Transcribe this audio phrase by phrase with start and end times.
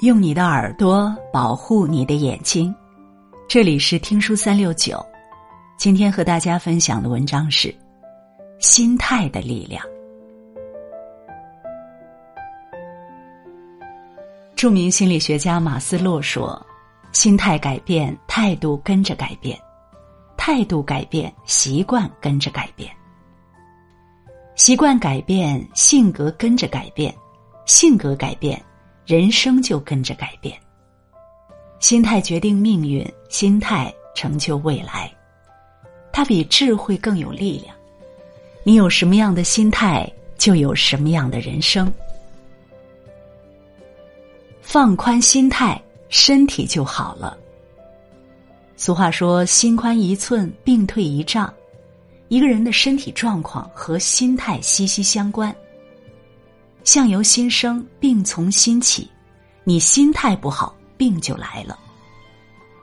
[0.00, 2.74] 用你的耳朵保护你的眼睛。
[3.48, 5.02] 这里是听书三六九，
[5.78, 7.68] 今天和大家分享的文章是
[8.58, 9.82] 《心态的力量》。
[14.54, 16.60] 著名心理学家马斯洛说
[17.12, 19.56] ：“心态改变，态度跟着改变；
[20.36, 22.90] 态度改变，习惯跟着改变；
[24.56, 27.10] 习惯改变，性格跟着改变；
[27.64, 28.62] 性格改变。”
[29.06, 30.58] 人生就跟着改变。
[31.78, 35.12] 心态决定命运，心态成就未来。
[36.12, 37.74] 它比智慧更有力量。
[38.64, 41.92] 你有什么样的心态，就有什么样的人生。
[44.60, 47.38] 放宽心态，身体就好了。
[48.76, 51.52] 俗话说：“心宽一寸，病退一丈。”
[52.28, 55.54] 一个人的身体状况和心态息息相关。
[56.86, 59.10] 相由心生，病从心起。
[59.64, 61.76] 你心态不好，病就来了。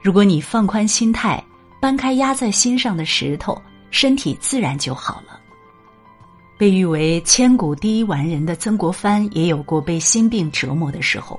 [0.00, 1.44] 如果你放宽心态，
[1.80, 5.40] 搬开压在心上的石头，身体自然就好了。
[6.56, 11.38] 被誉为千古第一完人的曾国藩，也有过被心病折磨的时候。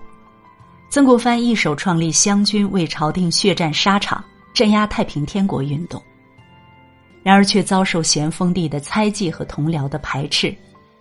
[0.89, 4.21] 曾国藩一手创立湘军，为朝廷血战沙场，
[4.53, 6.03] 镇压太平天国运动。
[7.23, 10.53] 然而却遭受咸丰帝的猜忌和同僚的排斥，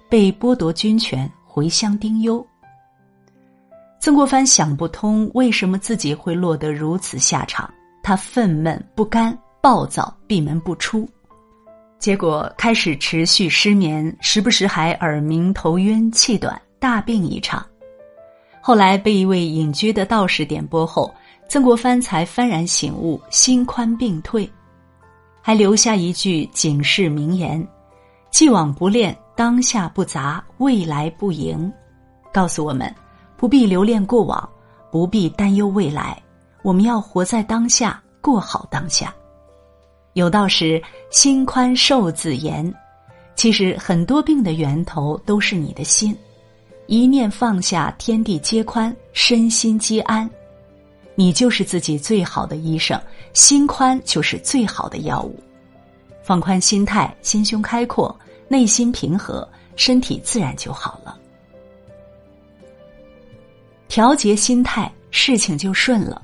[0.09, 1.29] 被剥夺军权。
[1.59, 2.47] 回乡丁忧，
[3.99, 7.69] 曾国藩想不通为什么自己会落得如此下场，
[8.01, 11.05] 他愤懑不甘，暴躁，闭门不出，
[11.99, 17.67] 结果开始持续失眠，时不时还耳鸣、头晕、气短，大病一场。
[18.61, 21.13] 后来被一位隐居的道士点拨后，
[21.49, 24.49] 曾国藩才幡然醒悟，心宽病退，
[25.43, 27.67] 还留下一句警示名言
[28.31, 31.73] ：“既往不恋。”当下不杂，未来不迎，
[32.33, 32.93] 告诉我们
[33.37, 34.49] 不必留恋过往，
[34.91, 36.21] 不必担忧未来，
[36.63, 39.15] 我们要活在当下，过好当下。
[40.15, 42.75] 有道是心宽寿自延，
[43.37, 46.19] 其实很多病的源头都是你的心，
[46.89, 50.29] 一念放下，天地皆宽，身心皆安。
[51.15, 53.01] 你就是自己最好的医生，
[53.35, 55.39] 心宽就是最好的药物。
[56.25, 58.13] 放宽心态，心胸开阔。
[58.49, 61.19] 内心平和，身体自然就好了。
[63.89, 66.21] 调节心态，事情就顺了。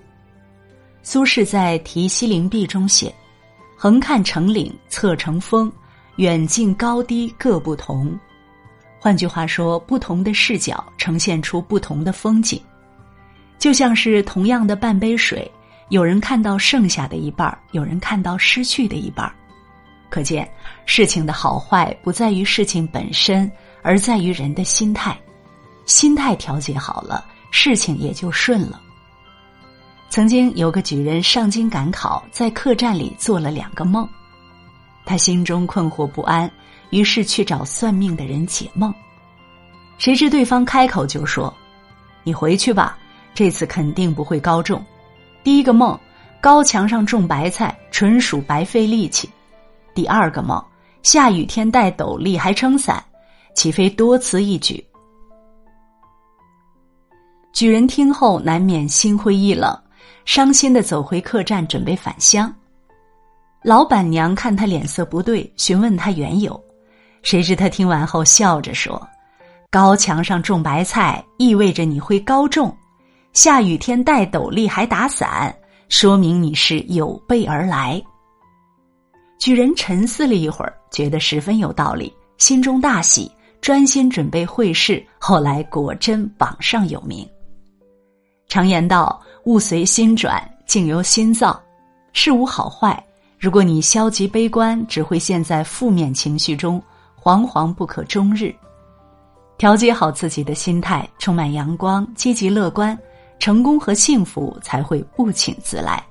[1.02, 3.14] 苏轼在《题西林壁》中写
[3.76, 5.70] ：“横看成岭侧成峰，
[6.16, 8.18] 远近高低各不同。”
[8.98, 12.60] 换句话说，不同的视角呈现出不同的风景。
[13.58, 15.50] 就像是同样的半杯水，
[15.90, 19.30] 有人看到剩下的一半有人看到失去的一半
[20.14, 20.48] 可见，
[20.86, 23.50] 事情的好坏不在于事情本身，
[23.82, 25.18] 而在于人的心态。
[25.86, 28.80] 心态调节好了，事情也就顺了。
[30.10, 34.08] 曾经有个举人上京赶考，在客栈里做了两个梦，
[35.04, 36.48] 他心中困惑不安，
[36.90, 38.94] 于是去找算命的人解梦。
[39.98, 41.52] 谁知对方开口就说
[42.22, 42.96] ：“你回去吧，
[43.34, 44.80] 这次肯定不会高中。
[45.42, 45.98] 第一个梦，
[46.40, 49.28] 高墙上种白菜，纯属白费力气。”
[49.94, 50.62] 第二个梦，
[51.02, 53.02] 下雨天戴斗笠还撑伞，
[53.54, 54.84] 岂非多此一举？
[57.52, 59.72] 举人听后难免心灰意冷，
[60.24, 62.52] 伤心的走回客栈准备返乡。
[63.62, 66.60] 老板娘看他脸色不对，询问他缘由，
[67.22, 69.00] 谁知他听完后笑着说
[69.70, 72.68] ：“高墙上种白菜，意味着你会高中；
[73.32, 75.54] 下雨天戴斗笠还打伞，
[75.88, 78.02] 说明你是有备而来。”
[79.38, 83.30] 举人沉思了一会儿，觉得十分有道理，心中大喜，
[83.60, 85.04] 专心准备会试。
[85.18, 87.28] 后来果真榜上有名。
[88.48, 91.60] 常言道：“物随心转，境由心造。”
[92.12, 93.04] 事无好坏，
[93.38, 96.80] 如果你消极悲观，只会陷在负面情绪中，
[97.20, 98.54] 惶惶不可终日。
[99.58, 102.96] 调节好自己的心态，充满阳光，积极乐观，
[103.38, 106.04] 成功和幸福才会不请自来。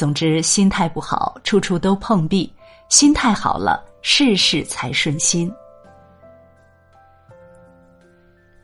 [0.00, 2.50] 总之，心态不好，处处都碰壁；
[2.88, 5.52] 心态好了，事事才顺心。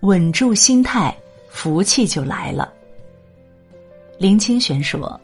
[0.00, 1.14] 稳住心态，
[1.50, 2.72] 福气就来了。
[4.16, 5.20] 林清玄说：“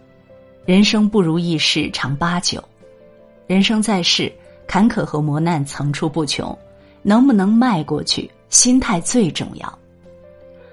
[0.67, 2.63] 人生不如意事常八九，
[3.47, 4.31] 人生在世，
[4.67, 6.55] 坎坷和磨难层出不穷，
[7.01, 9.79] 能不能迈过去，心态最重要。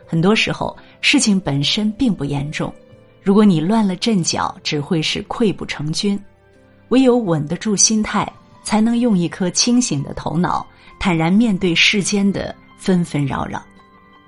[0.05, 2.73] 很多时候，事情本身并不严重。”
[3.21, 6.19] 如果你乱了阵脚，只会是溃不成军。
[6.89, 8.27] 唯有稳得住心态，
[8.63, 10.65] 才能用一颗清醒的头脑，
[10.99, 13.61] 坦然面对世间的纷纷扰扰。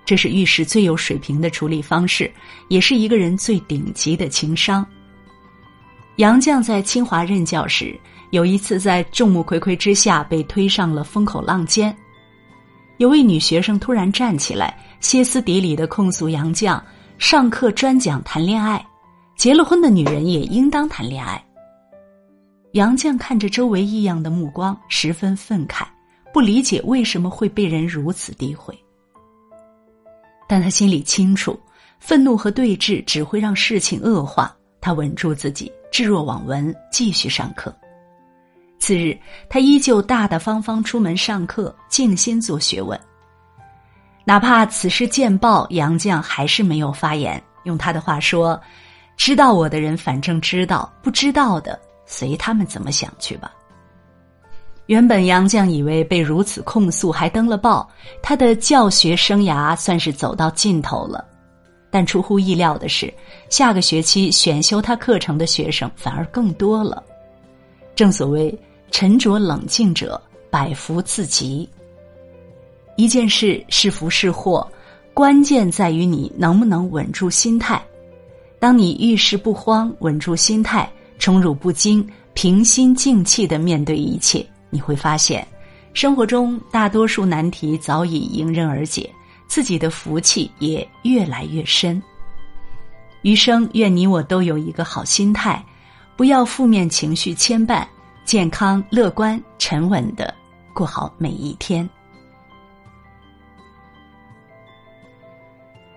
[0.06, 2.30] 这是遇事最有水平的处理方式，
[2.68, 4.86] 也是一个人最顶级的情商。
[6.18, 7.98] 杨绛在清华任教时，
[8.32, 11.96] 有一次在众目睽睽之下被推上了风口浪尖，
[12.98, 16.80] 有位女学生突然站起来，歇斯底里的控诉杨绛
[17.22, 18.84] 上课专讲谈恋爱，
[19.38, 21.42] 结了婚的女人也应当谈恋爱。
[22.72, 25.86] 杨绛看着周围异样的目光，十分愤慨，
[26.34, 28.76] 不理解为什么会被人如此诋毁。
[30.50, 31.58] 但他心里清楚，
[32.00, 34.54] 愤怒和对峙只会让事情恶化。
[34.82, 37.74] 他稳住自己，置若罔闻，继续上课。
[38.80, 39.16] 次日，
[39.48, 43.00] 他依旧大大方方出门上课，静心做学问。
[44.24, 47.42] 哪怕此事见报，杨绛还是没有发言。
[47.64, 48.60] 用他的话说
[49.18, 53.52] ：“知道我的人反正知道，不知道的随他们怎么想去吧。”
[54.88, 57.90] 原本杨绛以为被如此控诉还登了报，
[58.22, 61.24] 他的教学生涯算是走到尽头了。
[61.90, 63.14] 但出乎意料的是，
[63.50, 67.04] 下个学期选修他课程的学生反而更多了。
[67.96, 68.58] 正所谓
[68.92, 70.20] 沉着冷静者
[70.50, 71.70] 百福自集。
[73.02, 74.72] 一件事是福是祸，
[75.12, 77.84] 关键在于你能不能稳住心态。
[78.60, 80.88] 当你遇事不慌，稳住心态，
[81.18, 84.46] 宠辱不惊，平心静气的面对一切。
[84.70, 85.48] 你会发现，
[85.94, 89.10] 生活中大多数难题早已迎刃而解，
[89.48, 92.00] 自己的福气也越来越深。
[93.24, 95.66] 余生愿你我都有一个好心态，
[96.16, 97.84] 不要负面情绪牵绊，
[98.26, 100.32] 健康、乐观、沉稳的
[100.72, 101.90] 过好每一天。